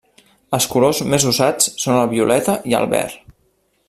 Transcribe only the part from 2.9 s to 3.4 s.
verd.